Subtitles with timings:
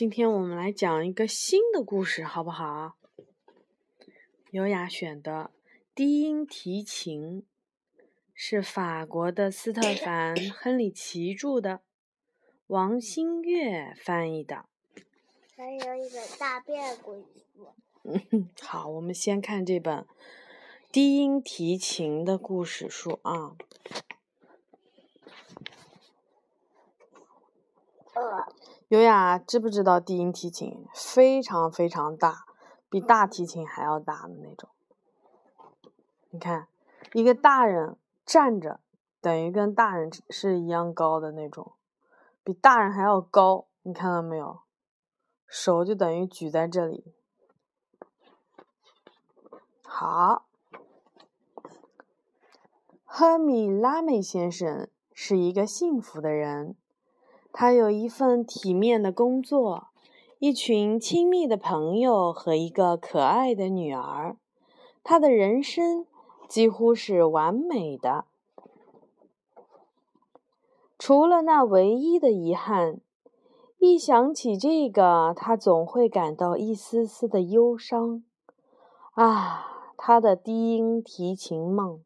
[0.00, 2.96] 今天我们来讲一个新的故事，好不好？
[4.50, 5.50] 优雅选的
[5.94, 7.44] 低音提琴
[8.32, 11.82] 是法国的斯特凡·亨里奇著的，
[12.68, 14.64] 王新月翻译的。
[15.54, 17.68] 还有一本大便故事书。
[18.04, 20.06] 嗯， 好，我们先看这本
[20.90, 23.54] 低音提琴的故事书啊。
[28.14, 28.54] 呃，
[28.90, 32.44] 优雅知不知道低音提琴非常非常大，
[32.88, 34.68] 比大提琴还要大的那种？
[36.30, 36.66] 你看，
[37.12, 38.80] 一个大人站着，
[39.20, 41.74] 等于跟大人是一样高的那种，
[42.42, 44.58] 比大人还要高，你看到没有？
[45.46, 47.14] 手就等于举在这里。
[49.84, 50.46] 好，
[53.04, 56.74] 赫米拉美先生是一个幸福的人，
[57.52, 59.88] 他有一份体面的工作，
[60.38, 64.36] 一群亲密的朋友和一个可爱的女儿。
[65.02, 66.06] 他的人生
[66.48, 68.24] 几乎是完美的，
[70.98, 73.00] 除了那唯一的遗憾。
[73.78, 78.22] 一想起这个，他总会感到一丝丝的忧伤。
[79.12, 82.04] 啊，他的低音提琴梦，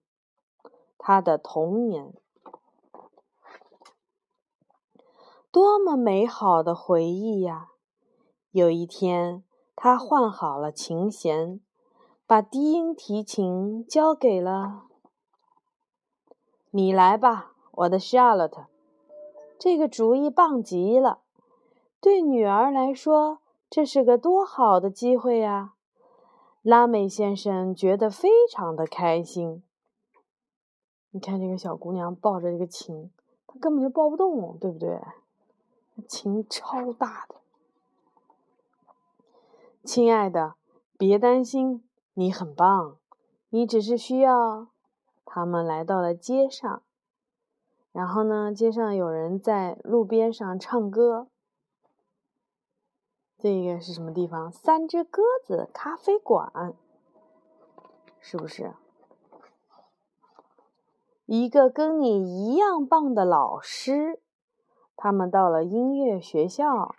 [0.97, 2.15] 他的童年，
[5.55, 7.69] 多么美好的回忆呀！
[8.51, 9.45] 有一天，
[9.77, 11.61] 他换好了琴弦，
[12.27, 14.87] 把低音提琴交给了
[16.73, 16.93] 你。
[16.93, 18.65] 来吧，我的 Charlotte，
[19.57, 21.21] 这个主意棒极了。
[22.01, 23.39] 对女儿来说，
[23.71, 25.75] 这是个多好的机会呀！
[26.63, 29.63] 拉美先生觉得非常的开心。
[31.13, 33.13] 你看这个小姑娘抱着这个琴，
[33.47, 35.01] 她根本就抱不动，对不对？
[36.09, 37.37] 琴超大的。
[39.85, 40.55] 亲爱的，
[40.97, 41.83] 别担心，
[42.15, 42.97] 你很棒。
[43.51, 44.69] 你只是需要……
[45.25, 46.83] 他们来到了街上，
[47.93, 51.29] 然后呢，街上有人在路边上唱歌。
[53.37, 54.53] 这个是什么地方？
[54.53, 56.75] 三只鸽子咖啡馆，
[58.21, 58.75] 是不是？
[61.27, 64.21] 一个跟你一样棒的老师，
[64.97, 66.95] 他们到了音乐学校。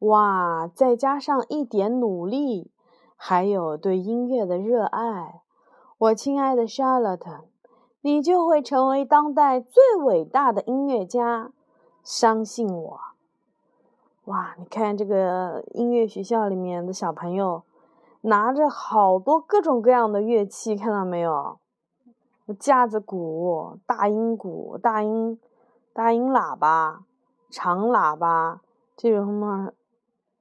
[0.00, 2.70] 哇，再加上一点努力，
[3.16, 5.40] 还有对音乐的热爱，
[5.96, 7.44] 我亲爱的 Charlotte，
[8.02, 11.52] 你就会成为当代最伟大的音乐家。
[12.02, 13.00] 相信我，
[14.26, 14.54] 哇！
[14.58, 17.62] 你看这个音乐学校里面的小朋友，
[18.20, 21.58] 拿着好多各种各样的乐器，看到没有？
[22.52, 25.40] 架子鼓、大音鼓、大音
[25.94, 27.04] 大音喇叭、
[27.48, 28.60] 长喇叭，
[28.96, 29.72] 这种什么，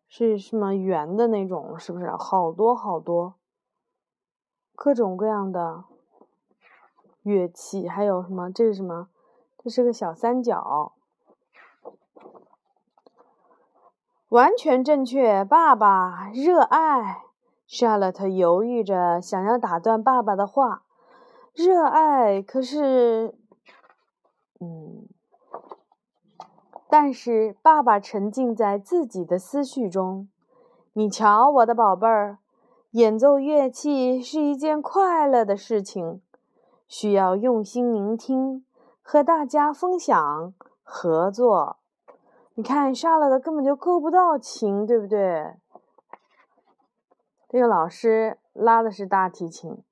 [0.09, 1.79] 是什么圆的那种？
[1.79, 2.09] 是不是？
[2.17, 3.35] 好多好多，
[4.75, 5.85] 各种各样的
[7.21, 8.51] 乐器，还有什么？
[8.51, 9.07] 这是什么？
[9.57, 10.93] 这是个小三角。
[14.29, 17.21] 完全正确，爸爸热爱。
[17.67, 20.83] Charlotte 犹豫着，想要打断爸爸的话。
[21.53, 23.35] 热爱，可是，
[24.59, 25.07] 嗯，
[26.89, 30.27] 但是爸爸沉浸在自己的思绪中。
[30.93, 32.39] 你瞧，我的宝贝儿，
[32.91, 36.21] 演奏乐器是一件快乐的事情，
[36.87, 38.65] 需要用心聆听，
[39.03, 41.77] 和大家分享，合作。
[42.55, 45.55] 你看，杀了的根本就够不到琴，对不对？
[47.47, 49.83] 这个老师拉的是大提琴，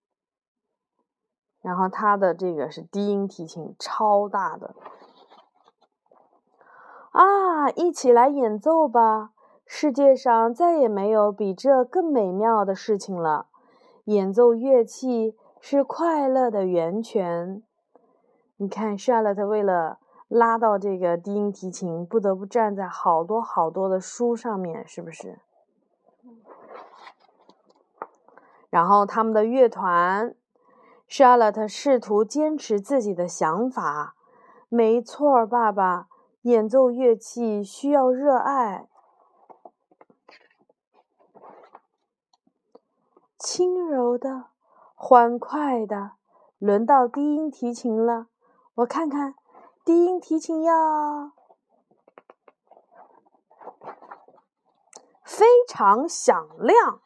[1.62, 4.76] 然后他的这个是低音提琴，超大的。
[7.12, 9.32] 啊，一起来演奏吧！
[9.66, 13.48] 世界上再也没有比这更美妙的事情了。
[14.06, 17.64] 演奏乐器是快乐的源泉。
[18.58, 20.00] 你看，，Charlotte 为了。
[20.32, 25.42] 拉到这个低音提琴，不得不站在好多好多的书上面，是不是？
[28.70, 30.34] 然后他们的乐团
[31.12, 34.16] ，Charlotte 试图坚持自己的想法。
[34.70, 36.08] 没错，爸爸，
[36.44, 38.88] 演奏乐器需要热爱。
[43.38, 44.46] 轻柔的，
[44.96, 46.14] 欢快的，
[46.58, 48.28] 轮到低音提琴了，
[48.76, 49.36] 我看看。
[49.84, 51.32] 低音提琴要
[55.26, 57.02] 非常响亮。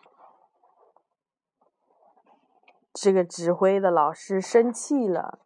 [2.97, 5.39] 这个指挥的老师生气了。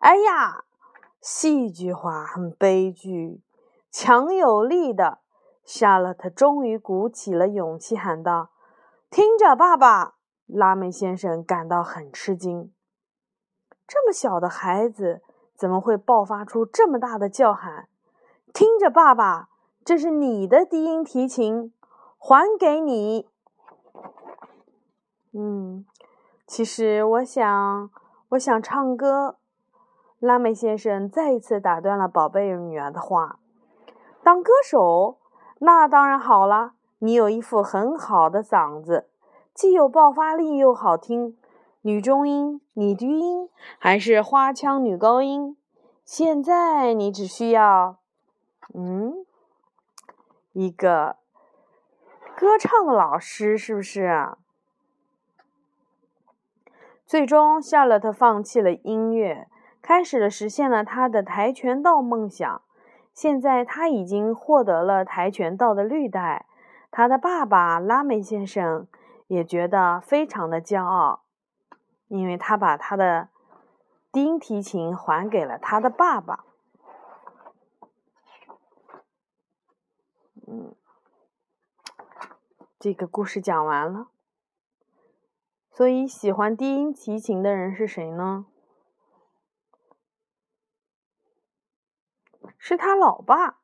[0.00, 0.64] 哎呀，
[1.18, 3.40] 戏剧化，很悲剧，
[3.90, 5.20] 强有力的。
[5.64, 8.50] 夏洛特终于鼓起了勇气，喊道
[9.08, 10.16] ：“听着，爸爸！”
[10.46, 12.70] 拉美先生感到很吃惊，
[13.86, 15.22] 这么小的孩子
[15.54, 17.88] 怎么会爆发出这么大的叫喊？
[18.52, 19.48] 听着，爸爸，
[19.82, 21.72] 这是你的低音提琴，
[22.18, 23.28] 还给你。
[25.32, 25.86] 嗯，
[26.50, 27.90] 其实我想，
[28.30, 29.36] 我想唱歌。
[30.18, 33.38] 拉美先生再一次打断了宝贝女儿的话
[34.24, 35.20] ：“当歌手，
[35.60, 39.08] 那当然好了，你有一副很好的嗓子。”
[39.54, 41.38] 既有爆发力又好听，
[41.82, 43.48] 女中音、女低音
[43.78, 45.56] 还是花腔女高音。
[46.04, 47.98] 现在你只需要，
[48.74, 49.24] 嗯，
[50.52, 51.14] 一个
[52.36, 54.30] 歌唱的老师，是不是？
[57.10, 59.48] 最终，夏洛特放弃了音乐，
[59.82, 62.62] 开始了实现了他的跆拳道梦想。
[63.12, 66.46] 现在他已经获得了跆拳道的绿带。
[66.88, 68.86] 他的爸爸拉美先生。
[69.26, 71.22] 也觉得非常的骄傲，
[72.08, 73.28] 因为他把他的
[74.10, 76.44] 丁提琴还给了他的爸爸。
[80.48, 80.74] 嗯，
[82.78, 84.08] 这个故事讲完了。
[85.70, 88.46] 所以，喜欢低音提琴的人是谁呢？
[92.58, 93.59] 是他老爸。